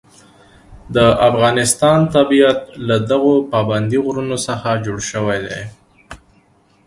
د 0.95 0.97
افغانستان 1.29 1.99
طبیعت 2.15 2.59
له 2.87 2.95
دغو 3.09 3.35
پابندي 3.51 3.99
غرونو 4.05 4.37
څخه 4.47 4.69
جوړ 4.85 4.99
شوی 5.11 5.39
دی. 5.47 5.61